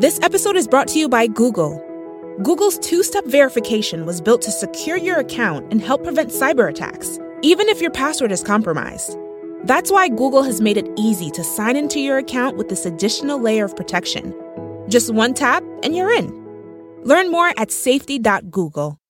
This 0.00 0.20
episode 0.22 0.54
is 0.54 0.68
brought 0.68 0.86
to 0.88 0.98
you 1.00 1.08
by 1.08 1.26
Google. 1.26 1.84
Google's 2.44 2.78
two 2.78 3.02
step 3.02 3.24
verification 3.24 4.06
was 4.06 4.20
built 4.20 4.40
to 4.42 4.52
secure 4.52 4.96
your 4.96 5.18
account 5.18 5.72
and 5.72 5.82
help 5.82 6.04
prevent 6.04 6.30
cyber 6.30 6.70
attacks, 6.70 7.18
even 7.42 7.68
if 7.68 7.80
your 7.80 7.90
password 7.90 8.30
is 8.30 8.44
compromised. 8.44 9.18
That's 9.64 9.90
why 9.90 10.08
Google 10.08 10.44
has 10.44 10.60
made 10.60 10.76
it 10.76 10.88
easy 10.96 11.32
to 11.32 11.42
sign 11.42 11.74
into 11.74 11.98
your 11.98 12.16
account 12.16 12.56
with 12.56 12.68
this 12.68 12.86
additional 12.86 13.40
layer 13.40 13.64
of 13.64 13.74
protection. 13.74 14.32
Just 14.88 15.12
one 15.12 15.34
tap 15.34 15.64
and 15.82 15.96
you're 15.96 16.12
in. 16.12 16.28
Learn 17.02 17.32
more 17.32 17.52
at 17.56 17.72
safety.google. 17.72 19.00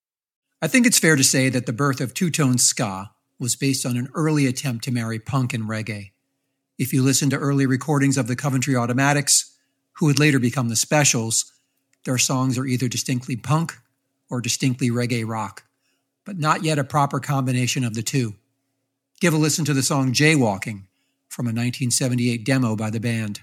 I 0.63 0.69
think 0.69 0.87
it's 0.87 0.99
fair 0.99 1.17
to 1.17 1.25
say 1.25 1.51
that 1.51 1.67
the 1.67 1.75
birth 1.75 2.01
of 2.01 2.15
two 2.15 2.31
tone 2.31 2.57
ska 2.57 3.11
was 3.39 3.57
based 3.57 3.85
on 3.85 3.99
an 3.99 4.09
early 4.15 4.47
attempt 4.47 4.85
to 4.85 4.91
marry 4.91 5.19
punk 5.19 5.53
and 5.53 5.65
reggae. 5.65 6.13
If 6.79 6.95
you 6.95 7.03
listen 7.03 7.29
to 7.29 7.37
early 7.37 7.67
recordings 7.67 8.17
of 8.17 8.27
the 8.27 8.37
Coventry 8.37 8.75
Automatics, 8.75 9.48
who 9.99 10.07
would 10.07 10.19
later 10.19 10.39
become 10.39 10.69
the 10.69 10.77
Specials, 10.77 11.53
their 12.05 12.19
songs 12.19 12.57
are 12.57 12.67
either 12.67 12.89
distinctly 12.89 13.37
punk 13.37 13.77
or 14.31 14.41
distinctly 14.41 14.91
reggae 14.91 15.27
rock, 15.27 15.65
but 16.25 16.39
not 16.39 16.63
yet 16.63 16.79
a 16.79 16.85
proper 16.85 17.19
combination 17.21 17.85
of 17.85 17.95
the 17.95 18.03
two. 18.03 18.35
Give 19.21 19.35
a 19.35 19.37
listen 19.37 19.65
to 19.65 19.75
the 19.75 19.83
song 19.83 20.13
Jaywalking 20.13 20.85
from 21.29 21.47
a 21.47 21.51
1978 21.51 22.45
demo 22.45 22.77
by 22.77 22.91
the 22.91 23.01
band. 23.01 23.41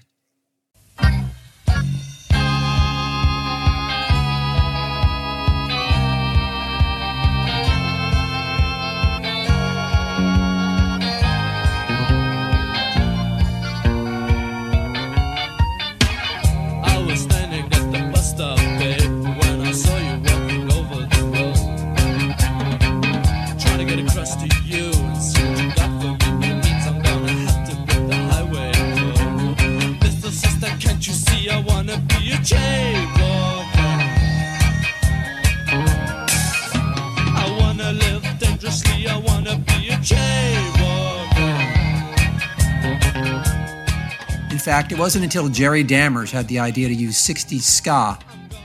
Fact, 44.66 44.90
it 44.90 44.98
wasn't 44.98 45.22
until 45.22 45.48
Jerry 45.48 45.84
Dammers 45.84 46.32
had 46.32 46.48
the 46.48 46.58
idea 46.58 46.88
to 46.88 46.94
use 46.94 47.16
60s 47.24 47.60
ska 47.60 48.18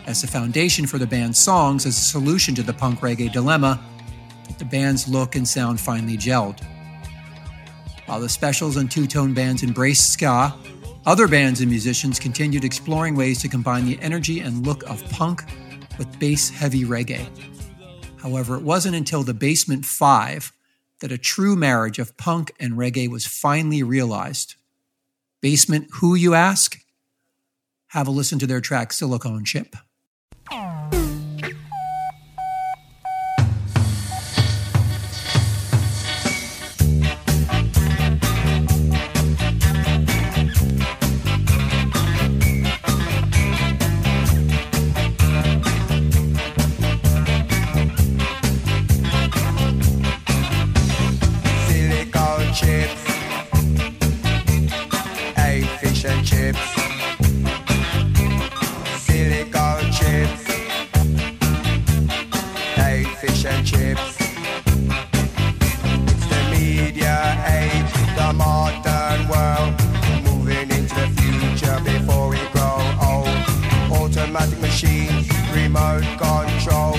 as 0.08 0.22
the 0.22 0.28
foundation 0.28 0.88
for 0.88 0.98
the 0.98 1.06
band's 1.06 1.38
songs 1.38 1.86
as 1.86 1.96
a 1.96 2.02
solution 2.02 2.56
to 2.56 2.64
the 2.64 2.74
punk 2.74 3.02
reggae 3.02 3.32
dilemma 3.32 3.80
that 4.48 4.58
the 4.58 4.66
band's 4.66 5.08
look 5.08 5.36
and 5.36 5.48
sound 5.48 5.80
finally 5.80 6.18
gelled. 6.18 6.60
While 8.08 8.20
the 8.20 8.30
specials 8.30 8.78
and 8.78 8.90
two 8.90 9.06
tone 9.06 9.36
bands 9.36 9.62
embraced 9.62 10.12
ska, 10.12 10.56
other 11.06 11.28
bands 11.28 11.62
and 11.62 11.70
musicians 11.70 12.20
continued 12.20 12.64
exploring 12.64 13.16
ways 13.16 13.40
to 13.44 13.48
combine 13.48 13.86
the 13.86 14.00
energy 14.02 14.40
and 14.40 14.66
look 14.66 14.82
of 14.90 15.08
punk 15.12 15.44
with 16.00 16.18
bass 16.18 16.50
heavy 16.50 16.84
reggae. 16.84 17.28
However, 18.18 18.56
it 18.56 18.64
wasn't 18.64 18.96
until 18.96 19.22
the 19.22 19.36
Basement 19.36 19.86
Five 19.86 20.52
that 21.02 21.12
a 21.12 21.20
true 21.20 21.56
marriage 21.56 22.00
of 22.00 22.18
punk 22.18 22.52
and 22.60 22.74
reggae 22.74 23.08
was 23.08 23.28
finally 23.28 23.84
realized. 23.84 24.56
Basement 25.42 25.88
Who, 25.94 26.14
you 26.14 26.36
ask? 26.36 26.80
Have 27.88 28.08
a 28.08 28.12
listen 28.12 28.38
to 28.40 28.48
their 28.48 28.62
track 28.62 28.94
Silicon 28.94 29.44
Chip. 29.44 29.76
relationships. 63.32 64.18
It's 66.12 66.26
the 66.28 66.42
media 66.52 67.16
age, 67.48 67.92
the 68.18 68.34
modern 68.34 69.28
world, 69.32 69.74
moving 70.24 70.70
into 70.70 70.94
the 70.96 71.08
future 71.18 71.80
before 71.84 72.30
we 72.30 72.40
grow 72.52 72.80
old. 73.02 73.30
Automatic 74.02 74.60
machines, 74.60 75.30
remote 75.56 76.04
control, 76.20 76.98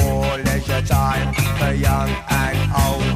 more 0.00 0.38
leisure 0.38 0.82
time 0.82 1.34
for 1.58 1.72
young 1.72 2.10
and 2.30 2.58
old. 2.86 3.12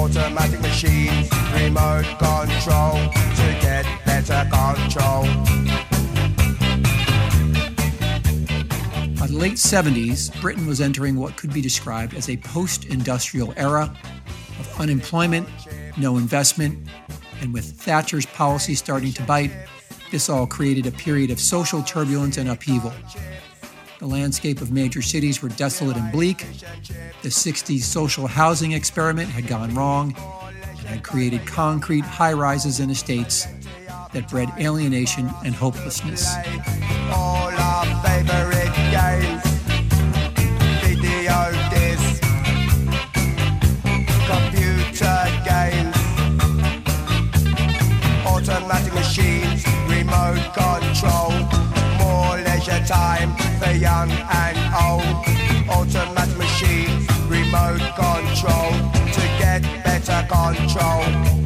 Automatic 0.00 0.60
machines, 0.60 1.28
remote 1.54 2.06
control, 2.18 2.96
to 3.36 3.46
get 3.60 3.84
better 4.06 4.48
control. 4.50 5.11
Late 9.42 9.54
70s, 9.54 10.40
Britain 10.40 10.68
was 10.68 10.80
entering 10.80 11.16
what 11.16 11.36
could 11.36 11.52
be 11.52 11.60
described 11.60 12.14
as 12.14 12.28
a 12.28 12.36
post 12.36 12.84
industrial 12.84 13.52
era 13.56 13.92
of 14.60 14.80
unemployment, 14.80 15.48
no 15.96 16.16
investment, 16.16 16.78
and 17.40 17.52
with 17.52 17.72
Thatcher's 17.72 18.24
policy 18.24 18.76
starting 18.76 19.12
to 19.14 19.22
bite, 19.24 19.50
this 20.12 20.28
all 20.28 20.46
created 20.46 20.86
a 20.86 20.92
period 20.92 21.32
of 21.32 21.40
social 21.40 21.82
turbulence 21.82 22.36
and 22.36 22.48
upheaval. 22.48 22.92
The 23.98 24.06
landscape 24.06 24.60
of 24.60 24.70
major 24.70 25.02
cities 25.02 25.42
were 25.42 25.48
desolate 25.48 25.96
and 25.96 26.12
bleak. 26.12 26.46
The 27.22 27.28
60s 27.28 27.80
social 27.80 28.28
housing 28.28 28.70
experiment 28.70 29.28
had 29.28 29.48
gone 29.48 29.74
wrong 29.74 30.14
and 30.60 30.86
had 30.86 31.02
created 31.02 31.44
concrete 31.48 32.04
high 32.04 32.32
rises 32.32 32.78
and 32.78 32.92
estates 32.92 33.48
that 34.12 34.28
bred 34.28 34.52
alienation 34.60 35.28
and 35.44 35.52
hopelessness 35.52 36.32
games, 38.92 39.42
video 40.84 41.50
discs, 41.70 42.20
computer 44.28 45.18
games, 45.48 45.96
automatic 48.26 48.92
machines, 48.92 49.64
remote 49.88 50.44
control, 50.52 51.32
more 51.96 52.36
leisure 52.44 52.84
time 52.84 53.34
for 53.58 53.72
young 53.72 54.10
and 54.10 54.58
old. 54.84 55.24
Automatic 55.70 56.36
machines, 56.36 57.08
remote 57.28 57.80
control. 57.96 58.72
To 59.16 59.22
get 59.40 59.62
better 59.84 60.20
control. 60.28 61.41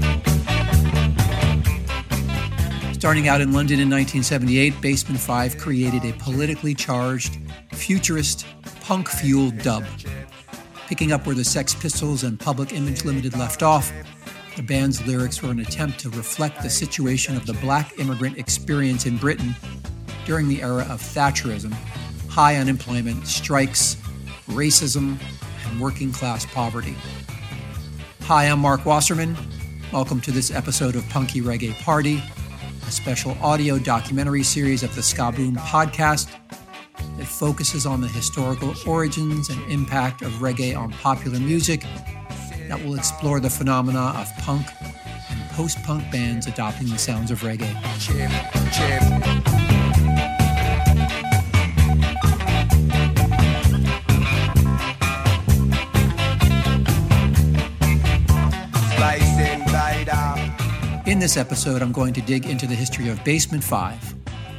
Starting 3.06 3.28
out 3.28 3.40
in 3.40 3.52
London 3.52 3.78
in 3.78 3.88
1978, 3.88 4.80
Basement 4.80 5.20
5 5.20 5.58
created 5.58 6.04
a 6.04 6.12
politically 6.14 6.74
charged, 6.74 7.38
futurist, 7.72 8.44
punk 8.80 9.08
fueled 9.08 9.56
dub. 9.58 9.84
Picking 10.88 11.12
up 11.12 11.24
where 11.24 11.36
the 11.36 11.44
Sex 11.44 11.72
Pistols 11.72 12.24
and 12.24 12.40
Public 12.40 12.72
Image 12.72 13.04
Limited 13.04 13.38
left 13.38 13.62
off, 13.62 13.92
the 14.56 14.62
band's 14.64 15.06
lyrics 15.06 15.40
were 15.40 15.52
an 15.52 15.60
attempt 15.60 16.00
to 16.00 16.10
reflect 16.10 16.60
the 16.62 16.68
situation 16.68 17.36
of 17.36 17.46
the 17.46 17.52
black 17.54 17.96
immigrant 18.00 18.38
experience 18.38 19.06
in 19.06 19.18
Britain 19.18 19.54
during 20.24 20.48
the 20.48 20.60
era 20.60 20.82
of 20.90 21.00
Thatcherism, 21.00 21.72
high 22.28 22.56
unemployment, 22.56 23.24
strikes, 23.24 23.98
racism, 24.48 25.16
and 25.64 25.80
working 25.80 26.10
class 26.10 26.44
poverty. 26.44 26.96
Hi, 28.22 28.46
I'm 28.46 28.58
Marc 28.58 28.84
Wasserman. 28.84 29.36
Welcome 29.92 30.20
to 30.22 30.32
this 30.32 30.50
episode 30.50 30.96
of 30.96 31.08
Punky 31.08 31.40
Reggae 31.40 31.80
Party 31.82 32.20
a 32.86 32.90
special 32.90 33.36
audio 33.42 33.78
documentary 33.78 34.44
series 34.44 34.82
of 34.84 34.94
the 34.94 35.02
Ska 35.02 35.32
Boom 35.32 35.56
podcast 35.56 36.30
that 37.18 37.26
focuses 37.26 37.84
on 37.84 38.00
the 38.00 38.06
historical 38.06 38.72
origins 38.86 39.48
and 39.48 39.60
impact 39.70 40.22
of 40.22 40.30
reggae 40.34 40.76
on 40.76 40.92
popular 40.92 41.40
music 41.40 41.84
that 42.68 42.80
will 42.84 42.94
explore 42.94 43.40
the 43.40 43.50
phenomena 43.50 44.12
of 44.16 44.28
punk 44.38 44.66
and 45.30 45.50
post 45.50 45.82
punk 45.82 46.08
bands 46.12 46.46
adopting 46.46 46.88
the 46.88 46.98
sounds 46.98 47.30
of 47.32 47.40
reggae. 47.40 47.74
This 61.26 61.36
episode, 61.36 61.82
I'm 61.82 61.90
going 61.90 62.12
to 62.12 62.20
dig 62.20 62.46
into 62.46 62.68
the 62.68 62.74
history 62.76 63.08
of 63.08 63.24
Basement 63.24 63.64
5, 63.64 64.14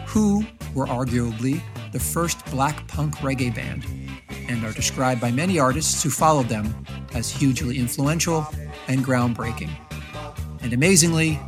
who, 0.06 0.46
were 0.76 0.86
arguably 0.86 1.62
the 1.94 2.00
first 2.00 2.46
black 2.48 2.86
punk 2.90 3.16
reggae 3.20 3.56
band 3.56 3.86
and 4.50 4.66
are 4.66 4.74
described 4.74 5.22
by 5.22 5.32
many 5.32 5.60
artists 5.60 6.04
who 6.04 6.10
followed 6.10 6.50
them 6.50 6.86
as 7.14 7.32
hugely 7.32 7.80
influential 7.80 8.46
and 8.90 9.00
groundbreaking. 9.00 9.70
And 10.62 10.74
amazingly, 10.74 11.40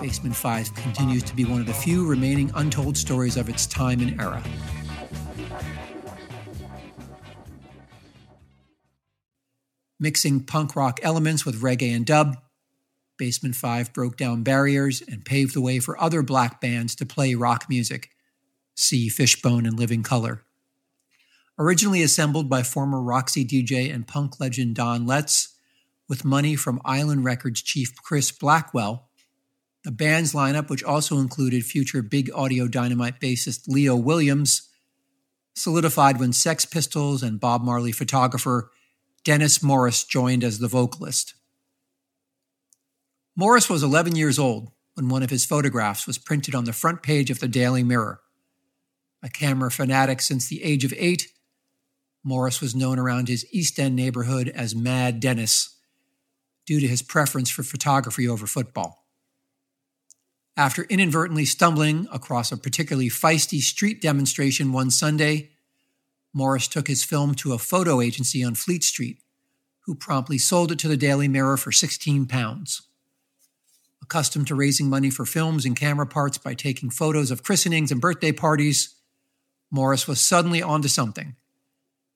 Basement 0.00 0.36
5 0.36 0.72
continues 0.76 1.24
to 1.24 1.34
be 1.34 1.44
one 1.44 1.58
of 1.58 1.66
the 1.66 1.74
few 1.74 2.06
remaining 2.06 2.52
untold 2.54 2.96
stories 2.96 3.36
of 3.36 3.48
its 3.48 3.66
time 3.66 3.98
and 3.98 4.20
era. 4.20 4.40
Mixing 9.98 10.44
punk 10.44 10.76
rock 10.76 11.00
elements 11.02 11.44
with 11.44 11.60
reggae 11.60 11.92
and 11.92 12.06
dub, 12.06 12.36
Basement 13.16 13.56
5 13.56 13.92
broke 13.92 14.16
down 14.16 14.42
barriers 14.42 15.02
and 15.02 15.24
paved 15.24 15.54
the 15.54 15.60
way 15.60 15.78
for 15.78 16.00
other 16.00 16.22
black 16.22 16.60
bands 16.60 16.94
to 16.96 17.06
play 17.06 17.34
rock 17.34 17.66
music. 17.68 18.10
See 18.74 19.08
Fishbone 19.08 19.66
and 19.66 19.78
Living 19.78 20.02
Colour. 20.02 20.42
Originally 21.58 22.02
assembled 22.02 22.50
by 22.50 22.62
former 22.62 23.00
Roxy 23.00 23.44
DJ 23.44 23.94
and 23.94 24.08
punk 24.08 24.40
legend 24.40 24.74
Don 24.74 25.06
Letts, 25.06 25.54
with 26.08 26.24
money 26.24 26.56
from 26.56 26.82
Island 26.84 27.24
Records 27.24 27.62
chief 27.62 27.94
Chris 27.96 28.30
Blackwell, 28.32 29.08
the 29.84 29.92
band's 29.92 30.32
lineup, 30.32 30.68
which 30.68 30.82
also 30.82 31.18
included 31.18 31.64
future 31.64 32.02
Big 32.02 32.30
Audio 32.34 32.66
Dynamite 32.66 33.20
bassist 33.20 33.68
Leo 33.68 33.94
Williams, 33.96 34.68
solidified 35.54 36.18
when 36.18 36.32
Sex 36.32 36.64
Pistols 36.64 37.22
and 37.22 37.38
Bob 37.40 37.62
Marley 37.62 37.92
photographer 37.92 38.70
Dennis 39.24 39.62
Morris 39.62 40.04
joined 40.04 40.42
as 40.42 40.58
the 40.58 40.68
vocalist. 40.68 41.34
Morris 43.36 43.68
was 43.68 43.82
11 43.82 44.14
years 44.14 44.38
old 44.38 44.70
when 44.94 45.08
one 45.08 45.24
of 45.24 45.30
his 45.30 45.44
photographs 45.44 46.06
was 46.06 46.18
printed 46.18 46.54
on 46.54 46.64
the 46.64 46.72
front 46.72 47.02
page 47.02 47.30
of 47.30 47.40
the 47.40 47.48
Daily 47.48 47.82
Mirror. 47.82 48.20
A 49.24 49.28
camera 49.28 49.72
fanatic 49.72 50.20
since 50.20 50.46
the 50.46 50.62
age 50.62 50.84
of 50.84 50.94
eight, 50.96 51.32
Morris 52.22 52.60
was 52.60 52.76
known 52.76 52.98
around 52.98 53.26
his 53.26 53.44
East 53.50 53.80
End 53.80 53.96
neighborhood 53.96 54.48
as 54.54 54.76
Mad 54.76 55.18
Dennis 55.18 55.76
due 56.64 56.78
to 56.78 56.86
his 56.86 57.02
preference 57.02 57.50
for 57.50 57.64
photography 57.64 58.28
over 58.28 58.46
football. 58.46 59.04
After 60.56 60.84
inadvertently 60.84 61.44
stumbling 61.44 62.06
across 62.12 62.52
a 62.52 62.56
particularly 62.56 63.10
feisty 63.10 63.60
street 63.60 64.00
demonstration 64.00 64.72
one 64.72 64.92
Sunday, 64.92 65.50
Morris 66.32 66.68
took 66.68 66.86
his 66.86 67.02
film 67.02 67.34
to 67.36 67.52
a 67.52 67.58
photo 67.58 68.00
agency 68.00 68.44
on 68.44 68.54
Fleet 68.54 68.84
Street, 68.84 69.18
who 69.80 69.96
promptly 69.96 70.38
sold 70.38 70.70
it 70.70 70.78
to 70.78 70.88
the 70.88 70.96
Daily 70.96 71.26
Mirror 71.26 71.56
for 71.56 71.72
16 71.72 72.26
pounds. 72.26 72.82
Accustomed 74.04 74.46
to 74.48 74.54
raising 74.54 74.90
money 74.90 75.08
for 75.08 75.24
films 75.24 75.64
and 75.64 75.74
camera 75.74 76.06
parts 76.06 76.36
by 76.36 76.52
taking 76.52 76.90
photos 76.90 77.30
of 77.30 77.42
christenings 77.42 77.90
and 77.90 78.02
birthday 78.02 78.32
parties, 78.32 78.96
Morris 79.70 80.06
was 80.06 80.20
suddenly 80.20 80.62
onto 80.62 80.88
something. 80.88 81.36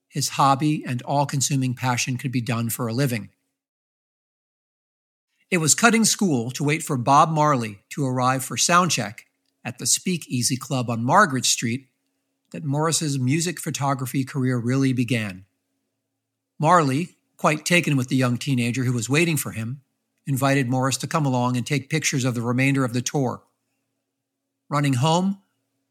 His 0.06 0.28
hobby 0.30 0.84
and 0.86 1.00
all 1.00 1.24
consuming 1.24 1.72
passion 1.72 2.18
could 2.18 2.30
be 2.30 2.42
done 2.42 2.68
for 2.68 2.88
a 2.88 2.92
living. 2.92 3.30
It 5.50 5.58
was 5.58 5.74
cutting 5.74 6.04
school 6.04 6.50
to 6.50 6.62
wait 6.62 6.82
for 6.82 6.98
Bob 6.98 7.30
Marley 7.30 7.78
to 7.88 8.04
arrive 8.04 8.44
for 8.44 8.58
soundcheck 8.58 9.20
at 9.64 9.78
the 9.78 9.86
Speakeasy 9.86 10.58
Club 10.58 10.90
on 10.90 11.02
Margaret 11.02 11.46
Street 11.46 11.86
that 12.50 12.64
Morris's 12.64 13.18
music 13.18 13.58
photography 13.58 14.24
career 14.24 14.58
really 14.58 14.92
began. 14.92 15.46
Marley, 16.58 17.16
quite 17.38 17.64
taken 17.64 17.96
with 17.96 18.08
the 18.08 18.16
young 18.16 18.36
teenager 18.36 18.84
who 18.84 18.92
was 18.92 19.08
waiting 19.08 19.38
for 19.38 19.52
him, 19.52 19.80
invited 20.28 20.68
Morris 20.68 20.98
to 20.98 21.06
come 21.06 21.24
along 21.24 21.56
and 21.56 21.66
take 21.66 21.88
pictures 21.88 22.24
of 22.24 22.34
the 22.34 22.42
remainder 22.42 22.84
of 22.84 22.92
the 22.92 23.00
tour. 23.00 23.42
Running 24.68 24.94
home, 24.94 25.38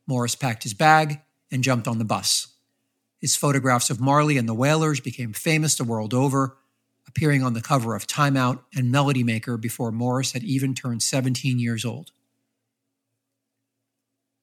Morris 0.06 0.36
packed 0.36 0.62
his 0.62 0.76
bag 0.76 1.20
and 1.52 1.64
jumped 1.64 1.88
on 1.88 1.98
the 1.98 2.06
bus. 2.06 2.54
His 3.20 3.36
photographs 3.36 3.90
of 3.90 4.00
Marley 4.00 4.38
and 4.38 4.48
the 4.48 4.54
Wailers 4.54 5.00
became 5.00 5.34
famous 5.34 5.74
the 5.74 5.84
world 5.84 6.14
over, 6.14 6.56
appearing 7.08 7.42
on 7.42 7.54
the 7.54 7.62
cover 7.62 7.96
of 7.96 8.06
Time 8.06 8.38
Out 8.38 8.64
and 8.76 8.92
Melody 8.92 9.24
Maker 9.24 9.58
before 9.58 9.92
Morris 9.92 10.34
had 10.34 10.44
even 10.44 10.76
turned 10.76 11.02
17 11.02 11.58
years 11.58 11.84
old. 11.84 12.12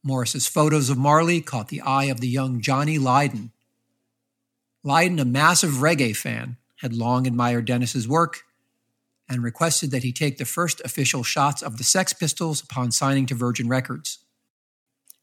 Morris's 0.03 0.49
photos 0.49 0.91
of 0.91 0.99
Marley 0.99 1.41
caught 1.41 1.69
the 1.69 1.81
eye 1.81 2.05
of 2.05 2.21
the 2.21 2.29
young 2.29 2.61
Johnny 2.61 2.99
Lydon. 2.99 3.53
Lydon, 4.83 5.21
a 5.21 5.25
massive 5.25 5.75
reggae 5.75 6.17
fan, 6.17 6.57
had 6.81 6.93
long 6.93 7.27
admired 7.27 7.65
Dennis's 7.65 8.09
work 8.09 8.44
and 9.29 9.43
requested 9.43 9.91
that 9.91 10.03
he 10.03 10.13
take 10.13 10.39
the 10.39 10.45
first 10.45 10.81
official 10.85 11.23
shots 11.23 11.63
of 11.63 11.79
the 11.79 11.85
Sex 11.85 12.13
Pistols 12.13 12.63
upon 12.63 12.91
signing 12.91 13.27
to 13.27 13.35
Virgin 13.35 13.69
Records. 13.69 14.19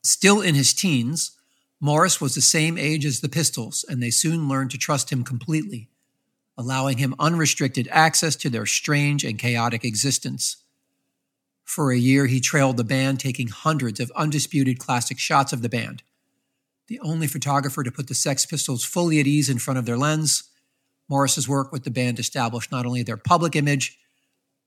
Still 0.04 0.42
in 0.42 0.56
his 0.56 0.74
teens, 0.74 1.38
Morris 1.80 2.20
was 2.20 2.36
the 2.36 2.42
same 2.42 2.78
age 2.78 3.06
as 3.06 3.22
the 3.22 3.30
Pistols, 3.30 3.86
and 3.88 4.02
they 4.02 4.10
soon 4.10 4.48
learned 4.48 4.72
to 4.72 4.78
trust 4.78 5.12
him 5.12 5.24
completely, 5.24 5.90
allowing 6.58 6.98
him 6.98 7.16
unrestricted 7.20 7.88
access 7.92 8.36
to 8.38 8.50
their 8.50 8.66
strange 8.66 9.24
and 9.24 9.40
chaotic 9.40 9.84
existence. 9.84 10.58
For 11.64 11.92
a 11.92 11.98
year, 11.98 12.28
he 12.28 12.40
trailed 12.40 12.78
the 12.78 12.84
band, 12.84 13.20
taking 13.20 13.48
hundreds 13.48 14.00
of 14.00 14.12
undisputed 14.16 14.78
classic 14.78 15.20
shots 15.20 15.54
of 15.54 15.62
the 15.62 15.70
band. 15.70 16.04
The 16.88 17.00
only 17.00 17.28
photographer 17.28 17.84
to 17.84 17.92
put 17.92 18.08
the 18.08 18.14
Sex 18.14 18.46
Pistols 18.46 18.84
fully 18.84 19.20
at 19.20 19.28
ease 19.28 19.50
in 19.50 19.58
front 19.58 19.78
of 19.78 19.86
their 19.86 19.98
lens, 19.98 20.51
Morris's 21.12 21.48
work 21.48 21.74
with 21.74 21.84
the 21.84 21.92
band 21.92 22.20
established 22.20 22.72
not 22.72 22.86
only 22.86 23.04
their 23.04 23.18
public 23.18 23.54
image, 23.58 24.00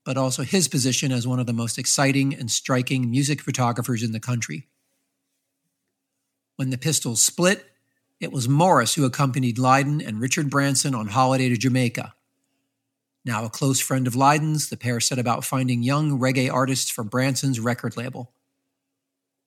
but 0.05 0.15
also 0.15 0.43
his 0.43 0.67
position 0.67 1.11
as 1.11 1.27
one 1.27 1.39
of 1.39 1.47
the 1.47 1.53
most 1.53 1.79
exciting 1.79 2.35
and 2.35 2.51
striking 2.51 3.09
music 3.09 3.41
photographers 3.41 4.03
in 4.03 4.11
the 4.11 4.19
country. 4.19 4.67
When 6.55 6.69
the 6.69 6.77
Pistols 6.77 7.23
split, 7.23 7.65
it 8.19 8.31
was 8.31 8.47
Morris 8.47 8.93
who 8.93 9.05
accompanied 9.05 9.57
Lydon 9.57 9.99
and 9.99 10.21
Richard 10.21 10.51
Branson 10.51 10.93
on 10.93 11.07
holiday 11.07 11.49
to 11.49 11.57
Jamaica. 11.57 12.13
Now 13.25 13.43
a 13.43 13.49
close 13.49 13.81
friend 13.81 14.05
of 14.05 14.15
Lydon's, 14.15 14.69
the 14.69 14.77
pair 14.77 14.99
set 14.99 15.17
about 15.17 15.43
finding 15.43 15.81
young 15.81 16.19
reggae 16.19 16.53
artists 16.53 16.91
for 16.91 17.03
Branson's 17.03 17.59
record 17.59 17.97
label. 17.97 18.31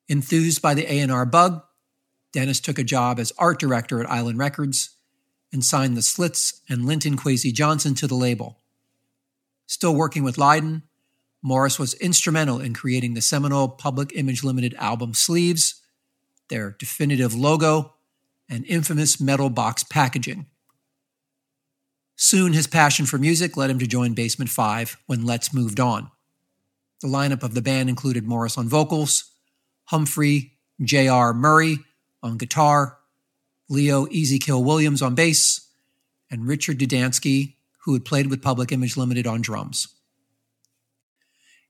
Enthused 0.09 0.61
by 0.61 0.75
the 0.75 0.93
A&R 0.93 1.27
bug, 1.27 1.63
Dennis 2.33 2.59
took 2.59 2.77
a 2.77 2.83
job 2.83 3.21
as 3.21 3.33
art 3.39 3.61
director 3.61 4.01
at 4.01 4.11
Island 4.11 4.41
Records 4.41 4.98
and 5.53 5.65
signed 5.65 5.97
the 5.97 6.03
Slits 6.03 6.61
and 6.69 6.85
Linton 6.85 7.17
Kwesi 7.17 7.53
Johnson 7.53 7.95
to 7.95 8.07
the 8.07 8.15
label. 8.15 8.59
Still 9.67 9.95
working 9.95 10.23
with 10.25 10.39
Lydon, 10.39 10.83
Morris 11.43 11.79
was 11.79 11.95
instrumental 11.95 12.61
in 12.61 12.75
creating 12.75 13.15
the 13.15 13.21
seminal 13.21 13.69
Public 13.69 14.13
Image 14.15 14.43
Limited 14.43 14.75
album 14.75 15.15
sleeves, 15.15 15.83
their 16.49 16.75
definitive 16.79 17.35
logo, 17.35 17.95
and 18.49 18.65
infamous 18.67 19.21
metal 19.21 19.51
box 19.51 19.85
packaging. 19.85 20.47
Soon 22.17 22.53
his 22.53 22.67
passion 22.67 23.07
for 23.07 23.19
music 23.19 23.57
led 23.57 23.71
him 23.71 23.79
to 23.79 23.87
join 23.87 24.15
Basement 24.15 24.51
5 24.51 24.97
when 25.07 25.25
Letts 25.25 25.55
moved 25.55 25.79
on. 25.79 26.11
The 27.01 27.09
lineup 27.09 27.45
of 27.45 27.55
the 27.55 27.63
band 27.63 27.89
included 27.89 28.27
Morris 28.27 28.59
on 28.59 28.69
vocals, 28.69 29.31
Humphrey 29.85 30.55
J.R. 30.83 31.33
Murray 31.33 31.79
on 32.23 32.37
guitar, 32.37 32.98
Leo 33.69 34.07
Easy 34.11 34.39
Kill 34.39 34.63
Williams 34.65 35.03
on 35.03 35.15
bass, 35.15 35.69
and 36.31 36.47
Richard 36.47 36.79
Dudanski, 36.79 37.55
who 37.85 37.93
had 37.93 38.05
played 38.05 38.29
with 38.29 38.43
Public 38.43 38.73
Image 38.73 38.97
Limited 38.97 39.27
on 39.27 39.41
drums. 39.41 39.89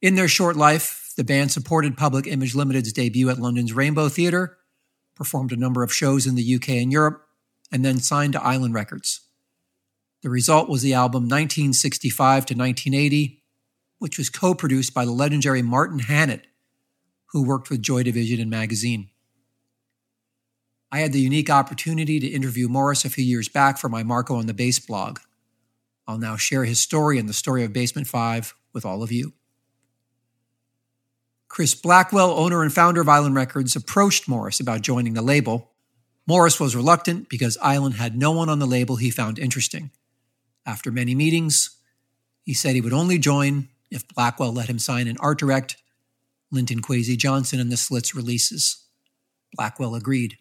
In 0.00 0.14
their 0.14 0.28
short 0.28 0.57
life, 0.57 1.12
the 1.17 1.25
band 1.25 1.50
supported 1.50 1.97
Public 1.97 2.26
Image 2.26 2.55
Limited's 2.55 2.93
debut 2.93 3.31
at 3.31 3.40
London's 3.40 3.73
Rainbow 3.73 4.09
Theatre, 4.09 4.59
performed 5.17 5.50
a 5.50 5.57
number 5.57 5.83
of 5.83 5.93
shows 5.93 6.26
in 6.26 6.37
the 6.37 6.55
UK 6.55 6.71
and 6.71 6.93
Europe, 6.93 7.26
and 7.73 7.85
then 7.85 7.99
signed 7.99 8.35
to 8.35 8.43
Island 8.43 8.75
Records. 8.75 9.21
The 10.23 10.31
result 10.31 10.69
was 10.69 10.83
the 10.83 10.95
album 10.95 11.25
1965 11.25 12.47
to 12.47 12.55
1980, 12.55 13.43
which 13.99 14.19
was 14.19 14.31
co 14.31 14.55
produced 14.55 14.95
by 14.95 15.05
the 15.05 15.11
legendary 15.11 15.62
Martin 15.62 15.99
Hannett, 15.99 16.47
who 17.26 17.45
worked 17.45 17.71
with 17.71 17.83
Joy 17.83 18.05
Division 18.05 18.40
and 18.40 18.50
Magazine. 18.50 19.11
I 20.90 21.00
had 21.00 21.12
the 21.12 21.21
unique 21.21 21.50
opportunity 21.50 22.18
to 22.18 22.26
interview 22.26 22.68
Morris 22.68 23.04
a 23.04 23.11
few 23.11 23.25
years 23.25 23.49
back 23.49 23.78
for 23.78 23.88
my 23.88 24.02
Marco 24.02 24.37
on 24.37 24.47
the 24.47 24.54
Bass 24.54 24.78
blog. 24.78 25.18
I'll 26.07 26.18
now 26.18 26.37
share 26.37 26.64
his 26.64 26.80
story 26.80 27.18
and 27.18 27.28
the 27.28 27.35
story 27.35 27.62
of 27.62 27.75
Basement 27.75 28.07
5 28.07 28.54
with 28.73 28.87
all 28.87 29.02
of 29.02 29.12
you. 29.12 29.35
Chris 31.49 31.75
Blackwell, 31.75 32.30
owner 32.30 32.62
and 32.62 32.73
founder 32.73 33.00
of 33.00 33.09
Island 33.09 33.35
Records, 33.35 33.76
approached 33.76 34.28
Morris 34.28 34.61
about 34.61 34.83
joining 34.83 35.14
the 35.14 35.23
label. 35.23 35.73
Morris 36.26 36.61
was 36.61 36.76
reluctant 36.76 37.28
because 37.28 37.59
Island 37.61 37.95
had 37.97 38.16
no 38.16 38.33
one 38.33 38.49
on 38.49 38.59
the 38.59 38.66
label 38.66 38.97
he 38.97 39.11
found 39.11 39.38
interesting. 39.38 39.90
After 40.64 40.90
many 40.90 41.14
meetings, 41.14 41.71
he 42.45 42.54
said 42.54 42.75
he 42.75 42.80
would 42.80 42.92
only 42.92 43.18
join 43.18 43.68
if 43.90 44.07
Blackwell 44.09 44.52
let 44.52 44.68
him 44.68 44.78
sign 44.78 45.09
an 45.09 45.16
art 45.21 45.38
direct 45.38 45.76
Linton 46.50 46.80
Kwesi 46.80 47.16
Johnson 47.16 47.61
and 47.61 47.71
the 47.71 47.76
Slits 47.76 48.14
releases. 48.14 48.87
Blackwell 49.54 49.95
agreed. 49.95 50.37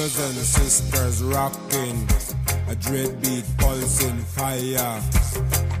Brothers 0.00 0.18
and 0.18 0.46
sisters 0.46 1.22
rocking, 1.22 2.08
a 2.68 2.74
dread 2.74 3.20
beat 3.20 3.44
pulsing, 3.58 4.16
fire 4.32 5.02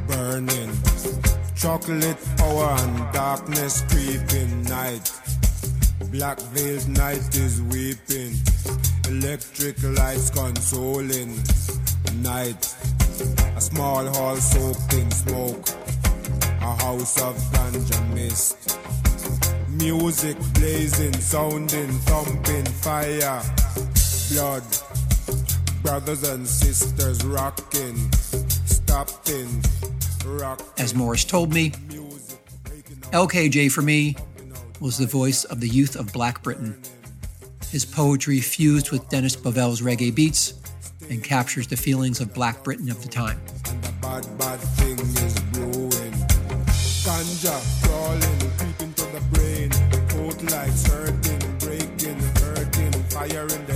burning. 0.08 0.70
Chocolate 1.56 2.18
power 2.36 2.76
and 2.80 3.12
darkness 3.14 3.82
creeping 3.88 4.62
night. 4.64 5.10
Black 6.12 6.38
veiled 6.52 6.86
night 6.88 7.34
is 7.34 7.62
weeping. 7.62 8.34
Electric 9.08 9.82
lights 9.96 10.28
consoling 10.28 11.40
night. 12.16 12.76
A 13.56 13.60
small 13.62 14.04
hall 14.04 14.36
soaked 14.36 14.92
in 14.92 15.10
smoke. 15.12 15.66
A 16.60 16.76
house 16.84 17.22
of 17.22 17.36
ganja 17.54 18.14
mist. 18.14 18.78
Music 19.70 20.36
blazing, 20.52 21.14
sounding, 21.14 21.88
thumping, 22.04 22.66
fire, 22.66 23.40
blood. 24.30 24.62
Brothers 25.82 26.22
and 26.28 26.46
sisters 26.46 27.24
rocking, 27.24 28.12
stopping, 28.64 29.62
rocking. 30.24 30.66
As 30.78 30.94
Morris 30.94 31.24
told 31.24 31.52
me, 31.52 31.70
LKJ 33.12 33.72
for 33.72 33.82
me 33.82 34.16
was 34.78 34.98
the 34.98 35.06
voice 35.06 35.44
of 35.44 35.60
the 35.60 35.68
youth 35.68 35.96
of 35.96 36.12
Black 36.12 36.42
Britain. 36.42 36.80
His 37.70 37.84
poetry 37.84 38.40
fused 38.40 38.90
with 38.92 39.08
Dennis 39.08 39.36
Bovell's 39.36 39.80
reggae 39.80 40.14
beats 40.14 40.54
and 41.08 41.22
captures 41.22 41.66
the 41.66 41.76
feelings 41.76 42.20
of 42.20 42.32
Black 42.32 42.62
Britain 42.62 42.90
of 42.90 43.02
the 43.02 43.08
time. 43.08 43.40
The 53.66 53.69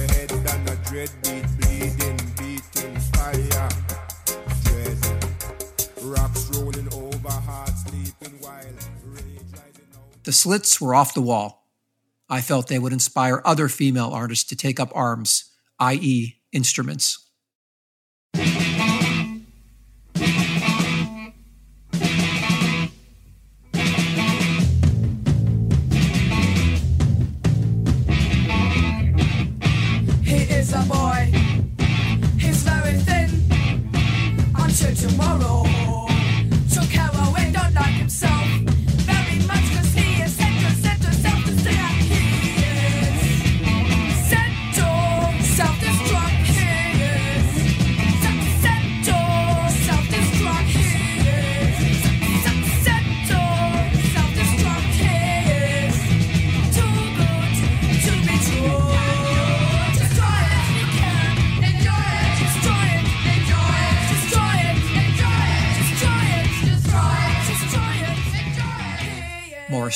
slits 10.34 10.80
were 10.80 10.94
off 10.94 11.14
the 11.14 11.22
wall. 11.22 11.68
I 12.28 12.40
felt 12.40 12.68
they 12.68 12.78
would 12.78 12.92
inspire 12.92 13.42
other 13.44 13.68
female 13.68 14.10
artists 14.12 14.44
to 14.48 14.56
take 14.56 14.80
up 14.80 14.90
arms, 14.94 15.50
i.e., 15.78 16.40
instruments. 16.52 17.23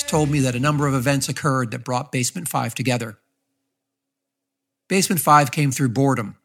Told 0.08 0.30
me 0.30 0.40
that 0.40 0.54
a 0.54 0.60
number 0.60 0.86
of 0.86 0.94
events 0.94 1.28
occurred 1.28 1.70
that 1.70 1.84
brought 1.84 2.10
Basement 2.10 2.48
5 2.48 2.74
together. 2.74 3.18
Basement 4.88 5.20
5 5.20 5.50
came 5.50 5.70
through 5.70 5.90
boredom. 5.90 6.36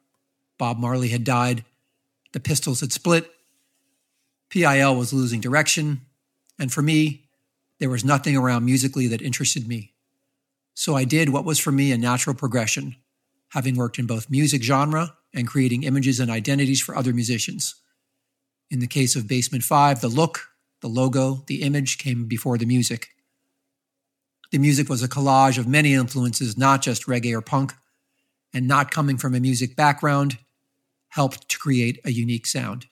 Bob 0.58 0.77
Marley 0.77 1.10
had 1.10 1.24
died, 1.24 1.63
the 2.34 2.39
Pistols 2.39 2.82
had 2.82 2.91
split, 2.91 3.32
PIL 4.50 4.96
was 4.96 5.13
losing 5.13 5.41
direction, 5.41 6.01
and 6.60 6.72
for 6.72 6.82
me, 6.82 7.24
there 7.79 7.89
was 7.89 8.05
nothing 8.05 8.38
around 8.38 8.65
musically 8.65 9.08
that 9.08 9.22
interested 9.22 9.67
me. 9.67 9.93
So 10.75 10.96
I 10.96 11.05
did 11.05 11.29
what 11.29 11.46
was 11.46 11.60
for 11.60 11.72
me 11.72 11.91
a 11.91 11.98
natural 11.98 12.36
progression, 12.36 12.96
having 13.50 13.75
worked 13.75 13.98
in 13.98 14.05
both 14.05 14.29
music 14.29 14.62
genre 14.62 15.15
and 15.34 15.48
creating 15.48 15.84
images 15.84 16.20
and 16.20 16.29
identities 16.29 16.82
for 16.82 16.96
other 16.96 17.13
musicians. 17.13 17.75
In 18.70 18.79
the 18.79 18.88
case 18.88 19.15
of 19.15 19.27
Basement 19.27 19.63
5, 19.63 20.01
the 20.01 20.08
look, 20.08 20.50
the 20.82 20.88
logo, 20.88 21.43
the 21.48 21.62
image 21.62 21.98
came 21.98 22.25
before 22.25 22.58
the 22.58 22.65
music. 22.65 23.10
The 24.53 24.60
music 24.60 24.88
was 24.88 25.01
a 25.01 25.07
collage 25.07 25.57
of 25.57 25.67
many 25.67 25.95
influences, 25.95 26.60
not 26.60 26.83
just 26.83 27.07
reggae 27.07 27.33
or 27.33 27.41
punk, 27.41 27.74
and 28.53 28.67
not 28.67 28.91
coming 28.91 29.17
from 29.17 29.33
a 29.33 29.39
music 29.39 29.75
background 29.75 30.38
helped 31.10 31.50
to 31.50 31.57
create 31.57 32.00
a 32.05 32.12
unique 32.12 32.45
sound. 32.45 32.86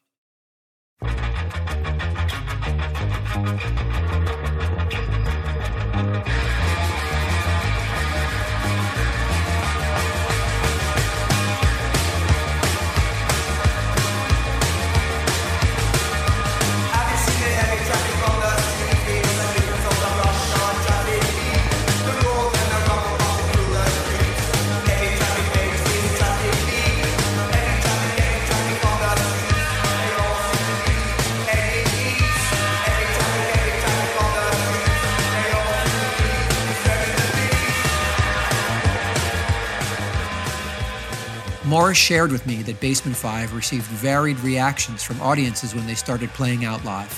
Shared 41.94 42.32
with 42.32 42.48
me 42.48 42.64
that 42.64 42.80
Basement 42.80 43.18
5 43.18 43.54
received 43.54 43.84
varied 43.86 44.40
reactions 44.40 45.04
from 45.04 45.22
audiences 45.22 45.76
when 45.76 45.86
they 45.88 45.94
started 45.94 46.30
playing 46.30 46.64
out 46.64 46.84
live. 46.86 47.12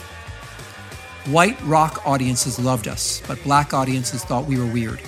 White 1.26 1.62
rock 1.64 2.02
audiences 2.06 2.60
loved 2.60 2.88
us, 2.88 3.22
but 3.28 3.42
black 3.44 3.74
audiences 3.74 4.24
thought 4.24 4.46
we 4.46 4.58
were 4.58 4.66
weird. 4.66 5.00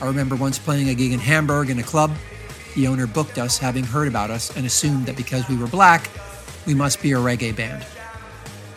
I 0.00 0.06
remember 0.06 0.36
once 0.36 0.58
playing 0.58 0.88
a 0.88 0.94
gig 0.94 1.12
in 1.12 1.18
Hamburg 1.18 1.70
in 1.70 1.78
a 1.78 1.82
club. 1.82 2.14
The 2.74 2.88
owner 2.88 3.06
booked 3.06 3.38
us 3.38 3.58
having 3.58 3.84
heard 3.84 4.08
about 4.08 4.30
us 4.30 4.54
and 4.56 4.66
assumed 4.66 5.06
that 5.06 5.16
because 5.16 5.48
we 5.48 5.56
were 5.56 5.68
black, 5.68 6.10
we 6.66 6.74
must 6.74 7.00
be 7.00 7.12
a 7.12 7.16
reggae 7.16 7.54
band. 7.54 7.86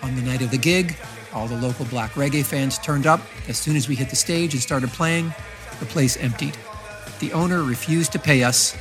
On 0.04 0.16
the 0.16 0.22
night 0.22 0.42
of 0.42 0.52
the 0.52 0.58
gig, 0.58 0.96
all 1.34 1.48
the 1.48 1.58
local 1.60 1.86
black 1.86 2.12
reggae 2.12 2.46
fans 2.46 2.78
turned 2.78 3.08
up. 3.08 3.20
As 3.48 3.58
soon 3.58 3.76
as 3.76 3.88
we 3.88 3.96
hit 3.96 4.10
the 4.10 4.16
stage 4.16 4.54
and 4.54 4.62
started 4.62 4.90
playing, 4.92 5.34
the 5.80 5.86
place 5.86 6.18
emptied. 6.18 6.58
The 7.20 7.34
owner 7.34 7.64
refused 7.64 8.12
to 8.14 8.20
pay 8.20 8.44
us, 8.44 8.76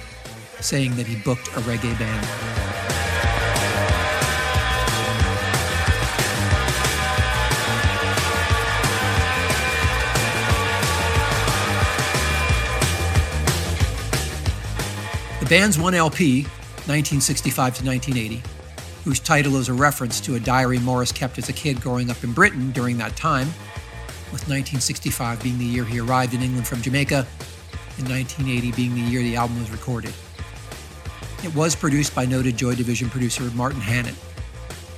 saying 0.60 0.96
that 0.96 1.06
he 1.06 1.16
booked 1.16 1.48
a 1.48 1.60
reggae 1.60 1.98
band. 1.98 2.66
The 15.46 15.50
band's 15.50 15.78
one 15.78 15.94
LP, 15.94 16.42
1965 16.42 17.76
to 17.76 17.84
1980, 17.84 18.42
whose 19.04 19.20
title 19.20 19.54
is 19.58 19.68
a 19.68 19.72
reference 19.72 20.18
to 20.22 20.34
a 20.34 20.40
diary 20.40 20.80
Morris 20.80 21.12
kept 21.12 21.38
as 21.38 21.48
a 21.48 21.52
kid 21.52 21.80
growing 21.80 22.10
up 22.10 22.24
in 22.24 22.32
Britain 22.32 22.72
during 22.72 22.98
that 22.98 23.14
time, 23.16 23.46
with 24.32 24.42
1965 24.48 25.40
being 25.44 25.56
the 25.56 25.64
year 25.64 25.84
he 25.84 26.00
arrived 26.00 26.34
in 26.34 26.42
England 26.42 26.66
from 26.66 26.82
Jamaica 26.82 27.24
and 27.98 28.08
1980 28.08 28.72
being 28.72 28.96
the 28.96 29.00
year 29.00 29.22
the 29.22 29.36
album 29.36 29.60
was 29.60 29.70
recorded. 29.70 30.12
It 31.44 31.54
was 31.54 31.76
produced 31.76 32.14
by 32.14 32.26
noted 32.26 32.56
Joy 32.56 32.74
Division 32.74 33.08
producer 33.10 33.44
Martin 33.54 33.80
Hannett. 33.80 34.14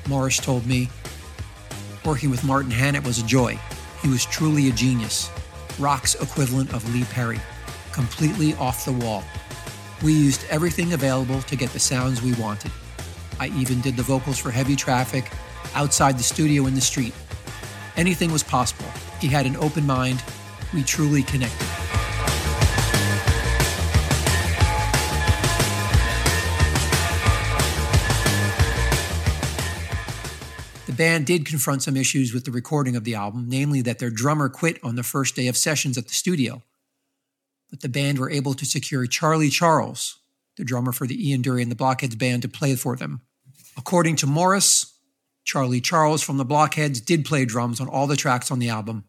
Morris 0.09 0.39
told 0.39 0.67
me, 0.67 0.89
working 2.05 2.31
with 2.31 2.45
Martin 2.45 2.71
Hannett 2.71 3.05
was 3.05 3.19
a 3.19 3.27
joy. 3.27 3.59
He 4.01 4.09
was 4.09 4.25
truly 4.25 4.69
a 4.69 4.73
genius, 4.73 5.31
rock's 5.79 6.15
equivalent 6.15 6.73
of 6.73 6.95
Lee 6.95 7.05
Perry, 7.05 7.41
completely 7.93 8.55
off 8.55 8.85
the 8.85 8.93
wall. 8.93 9.25
We 10.03 10.13
used 10.13 10.45
everything 10.49 10.93
available 10.93 11.43
to 11.43 11.57
get 11.57 11.71
the 11.71 11.81
sounds 11.81 12.23
we 12.23 12.33
wanted. 12.35 12.71
I 13.41 13.49
even 13.49 13.81
did 13.81 13.97
the 13.97 14.03
vocals 14.03 14.39
for 14.39 14.51
Heavy 14.51 14.77
Traffic 14.77 15.31
outside 15.75 16.19
the 16.19 16.23
studio 16.23 16.67
in 16.67 16.75
the 16.75 16.81
street. 16.81 17.13
Anything 17.97 18.33
was 18.33 18.43
possible. 18.43 18.91
He 19.21 19.27
had 19.27 19.45
an 19.45 19.57
open 19.57 19.87
mind. 19.87 20.23
We 20.73 20.83
truly 20.85 21.25
connected. 21.25 21.68
Band 30.99 31.25
did 31.25 31.47
confront 31.47 31.83
some 31.83 31.97
issues 31.97 32.35
with 32.35 32.45
the 32.45 32.51
recording 32.51 32.95
of 32.95 33.05
the 33.05 33.15
album, 33.15 33.47
namely 33.49 33.81
that 33.83 33.99
their 33.99 34.11
drummer 34.11 34.51
quit 34.51 34.79
on 34.85 34.97
the 34.97 35.03
first 35.03 35.35
day 35.35 35.47
of 35.47 35.57
sessions 35.57 35.97
at 35.97 36.09
the 36.09 36.15
studio. 36.15 36.63
But 37.71 37.81
the 37.81 37.89
band 37.89 38.19
were 38.19 38.31
able 38.31 38.53
to 38.55 38.67
secure 38.67 39.07
Charlie 39.07 39.49
Charles, 39.49 40.19
the 40.57 40.65
drummer 40.65 40.93
for 40.93 41.07
the 41.07 41.31
Ian 41.31 41.43
Dury 41.43 41.63
and 41.63 41.71
the 41.71 41.77
Blockheads 41.77 42.17
band, 42.17 42.43
to 42.43 42.49
play 42.49 42.75
for 42.77 42.97
them. 42.97 43.23
According 43.77 44.17
to 44.17 44.27
Morris, 44.27 44.99
Charlie 45.45 45.81
Charles 45.81 46.23
from 46.23 46.37
the 46.37 46.45
Blockheads 46.45 47.01
did 47.01 47.25
play 47.25 47.47
drums 47.47 47.81
on 47.81 47.89
all 47.89 48.07
the 48.07 48.17
tracks 48.17 48.51
on 48.51 48.59
the 48.59 48.69
album. 48.69 49.05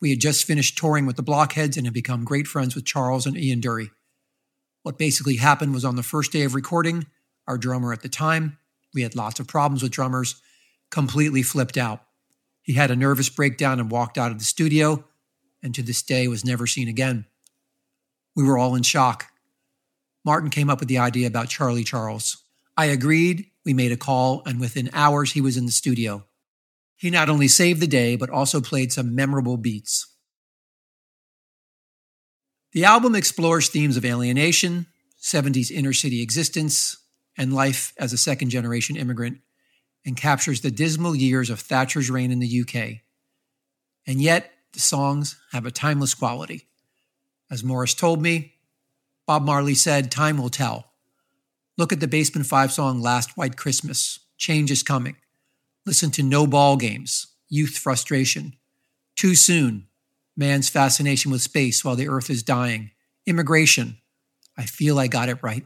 We 0.00 0.10
had 0.10 0.20
just 0.20 0.46
finished 0.46 0.78
touring 0.78 1.06
with 1.06 1.16
the 1.16 1.22
Blockheads 1.22 1.76
and 1.76 1.86
had 1.86 1.92
become 1.92 2.24
great 2.24 2.46
friends 2.46 2.74
with 2.74 2.86
Charles 2.86 3.26
and 3.26 3.36
Ian 3.36 3.60
Dury. 3.60 3.90
What 4.82 4.98
basically 4.98 5.36
happened 5.36 5.74
was 5.74 5.84
on 5.84 5.96
the 5.96 6.02
first 6.02 6.32
day 6.32 6.42
of 6.42 6.54
recording, 6.54 7.06
our 7.46 7.58
drummer 7.58 7.92
at 7.92 8.02
the 8.02 8.08
time, 8.08 8.58
we 8.94 9.02
had 9.02 9.16
lots 9.16 9.40
of 9.40 9.48
problems 9.48 9.82
with 9.82 9.92
drummers, 9.92 10.40
completely 10.94 11.42
flipped 11.42 11.76
out. 11.76 12.04
He 12.62 12.74
had 12.74 12.92
a 12.92 12.96
nervous 12.96 13.28
breakdown 13.28 13.80
and 13.80 13.90
walked 13.90 14.16
out 14.16 14.30
of 14.30 14.38
the 14.38 14.44
studio, 14.44 15.04
and 15.60 15.74
to 15.74 15.82
this 15.82 16.02
day 16.02 16.28
was 16.28 16.44
never 16.44 16.68
seen 16.68 16.86
again. 16.86 17.26
We 18.36 18.44
were 18.44 18.56
all 18.56 18.76
in 18.76 18.84
shock. 18.84 19.26
Martin 20.24 20.50
came 20.50 20.70
up 20.70 20.78
with 20.78 20.88
the 20.88 20.98
idea 20.98 21.26
about 21.26 21.48
Charlie 21.48 21.82
Charles. 21.82 22.44
I 22.76 22.86
agreed, 22.86 23.46
we 23.64 23.74
made 23.74 23.90
a 23.90 23.96
call, 23.96 24.44
and 24.46 24.60
within 24.60 24.88
hours 24.92 25.32
he 25.32 25.40
was 25.40 25.56
in 25.56 25.66
the 25.66 25.72
studio. 25.72 26.26
He 26.94 27.10
not 27.10 27.28
only 27.28 27.48
saved 27.48 27.80
the 27.80 27.88
day, 27.88 28.14
but 28.14 28.30
also 28.30 28.60
played 28.60 28.92
some 28.92 29.16
memorable 29.16 29.56
beats. 29.56 30.06
The 32.72 32.84
album 32.84 33.16
explores 33.16 33.68
themes 33.68 33.96
of 33.96 34.04
alienation, 34.04 34.86
70s 35.20 35.72
inner 35.72 35.92
city 35.92 36.22
existence, 36.22 36.96
and 37.36 37.52
life 37.52 37.92
as 37.98 38.12
a 38.12 38.16
second 38.16 38.50
generation 38.50 38.94
immigrant, 38.94 39.38
and 40.04 40.16
captures 40.16 40.60
the 40.60 40.70
dismal 40.70 41.14
years 41.14 41.50
of 41.50 41.60
Thatcher's 41.60 42.10
reign 42.10 42.30
in 42.30 42.38
the 42.38 42.60
UK. 42.60 43.00
And 44.06 44.20
yet, 44.20 44.50
the 44.72 44.80
songs 44.80 45.36
have 45.52 45.64
a 45.64 45.70
timeless 45.70 46.14
quality. 46.14 46.66
As 47.50 47.64
Morris 47.64 47.94
told 47.94 48.20
me, 48.20 48.54
Bob 49.26 49.44
Marley 49.44 49.74
said, 49.74 50.10
Time 50.10 50.36
will 50.36 50.50
tell. 50.50 50.90
Look 51.78 51.92
at 51.92 52.00
the 52.00 52.08
Basement 52.08 52.46
5 52.46 52.72
song 52.72 53.00
Last 53.00 53.36
White 53.36 53.56
Christmas. 53.56 54.20
Change 54.36 54.70
is 54.70 54.82
coming. 54.82 55.16
Listen 55.86 56.10
to 56.12 56.22
No 56.22 56.46
Ball 56.46 56.76
Games, 56.76 57.28
Youth 57.48 57.78
Frustration. 57.78 58.54
Too 59.16 59.34
Soon, 59.34 59.86
Man's 60.36 60.68
Fascination 60.68 61.30
with 61.30 61.42
Space 61.42 61.84
While 61.84 61.96
the 61.96 62.08
Earth 62.08 62.30
is 62.30 62.42
Dying. 62.42 62.90
Immigration. 63.26 63.98
I 64.56 64.66
feel 64.66 64.98
I 64.98 65.06
got 65.06 65.28
it 65.28 65.42
right. 65.42 65.64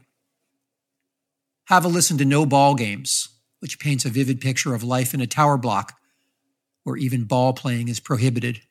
Have 1.65 1.85
a 1.85 1.87
listen 1.87 2.17
to 2.17 2.25
No 2.25 2.45
Ball 2.45 2.75
Games, 2.75 3.29
which 3.59 3.79
paints 3.79 4.05
a 4.05 4.09
vivid 4.09 4.41
picture 4.41 4.73
of 4.73 4.83
life 4.83 5.13
in 5.13 5.21
a 5.21 5.27
tower 5.27 5.57
block 5.57 5.99
where 6.83 6.97
even 6.97 7.25
ball 7.25 7.53
playing 7.53 7.87
is 7.87 7.99
prohibited. 7.99 8.61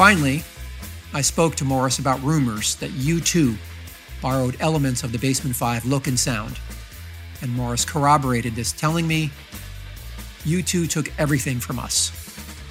Finally, 0.00 0.42
I 1.12 1.20
spoke 1.20 1.56
to 1.56 1.64
Morris 1.66 1.98
about 1.98 2.22
rumors 2.22 2.74
that 2.76 2.90
U2 2.92 3.54
borrowed 4.22 4.56
elements 4.58 5.04
of 5.04 5.12
the 5.12 5.18
Basement 5.18 5.54
5 5.54 5.84
look 5.84 6.06
and 6.06 6.18
sound. 6.18 6.58
And 7.42 7.52
Morris 7.52 7.84
corroborated 7.84 8.54
this, 8.54 8.72
telling 8.72 9.06
me 9.06 9.30
U2 10.44 10.88
took 10.88 11.12
everything 11.20 11.60
from 11.60 11.78
us. 11.78 12.12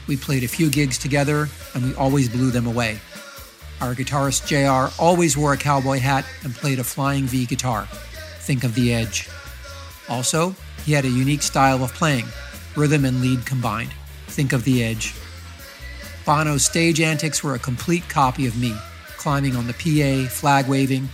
We 0.07 0.17
played 0.17 0.43
a 0.43 0.47
few 0.47 0.71
gigs 0.71 0.97
together 0.97 1.49
and 1.75 1.85
we 1.85 1.93
always 1.93 2.29
blew 2.29 2.49
them 2.49 2.65
away. 2.65 2.99
Our 3.79 3.93
guitarist 3.93 4.47
JR 4.47 4.91
always 4.99 5.37
wore 5.37 5.53
a 5.53 5.57
cowboy 5.57 5.99
hat 5.99 6.25
and 6.43 6.55
played 6.55 6.79
a 6.79 6.83
flying 6.83 7.25
V 7.25 7.45
guitar. 7.45 7.87
Think 8.39 8.63
of 8.63 8.73
The 8.73 8.91
Edge. 8.91 9.29
Also, 10.09 10.55
he 10.83 10.93
had 10.93 11.05
a 11.05 11.09
unique 11.09 11.43
style 11.43 11.83
of 11.83 11.93
playing, 11.93 12.25
rhythm 12.75 13.05
and 13.05 13.21
lead 13.21 13.45
combined. 13.45 13.93
Think 14.29 14.51
of 14.51 14.63
The 14.63 14.83
Edge. 14.83 15.13
Bono's 16.29 16.63
stage 16.63 17.01
antics 17.01 17.43
were 17.43 17.55
a 17.55 17.57
complete 17.59 18.07
copy 18.07 18.45
of 18.45 18.55
me, 18.55 18.75
climbing 19.17 19.55
on 19.55 19.65
the 19.65 19.73
PA, 19.73 20.29
flag 20.29 20.67
waving. 20.67 21.09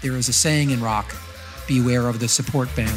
There 0.00 0.16
is 0.16 0.28
a 0.28 0.32
saying 0.32 0.70
in 0.70 0.82
rock 0.82 1.14
beware 1.68 2.08
of 2.08 2.18
the 2.18 2.26
support 2.26 2.68
band. 2.74 2.90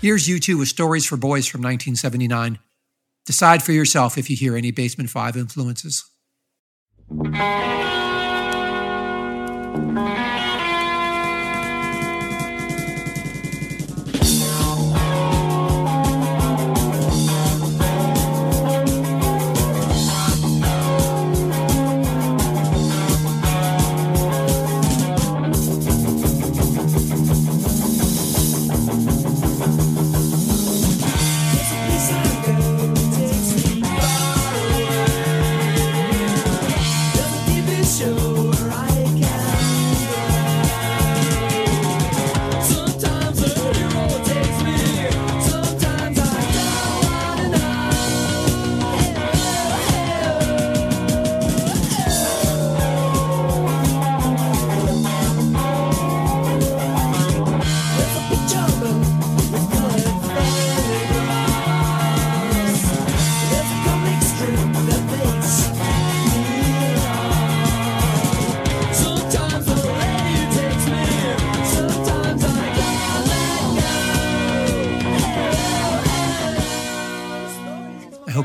Here's 0.00 0.26
U2 0.26 0.58
with 0.58 0.68
Stories 0.68 1.04
for 1.04 1.18
Boys 1.18 1.46
from 1.46 1.60
1979. 1.60 2.58
Decide 3.26 3.62
for 3.62 3.72
yourself 3.72 4.16
if 4.16 4.30
you 4.30 4.36
hear 4.36 4.56
any 4.56 4.70
Basement 4.70 5.10
5 5.10 5.36
influences. 5.36 6.10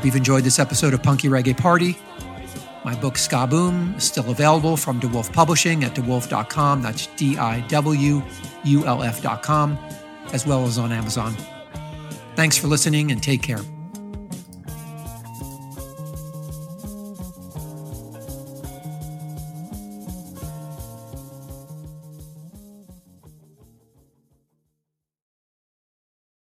You've 0.06 0.14
enjoyed 0.14 0.44
this 0.44 0.60
episode 0.60 0.94
of 0.94 1.02
Punky 1.02 1.26
Reggae 1.26 1.56
Party. 1.56 1.98
My 2.84 2.94
book, 2.94 3.18
Ska 3.18 3.44
Boom, 3.48 3.94
is 3.96 4.04
still 4.04 4.30
available 4.30 4.76
from 4.76 5.00
DiWulf 5.00 5.32
Publishing 5.32 5.82
at 5.82 5.96
diwulf.com. 5.96 6.80
That's 6.80 7.08
D 7.16 7.36
I 7.36 7.58
W 7.62 8.22
U 8.64 8.86
L 8.86 9.02
F.com, 9.02 9.76
as 10.32 10.46
well 10.46 10.64
as 10.64 10.78
on 10.78 10.92
Amazon. 10.92 11.34
Thanks 12.36 12.56
for 12.56 12.68
listening 12.68 13.10
and 13.10 13.20
take 13.20 13.42
care. 13.42 13.58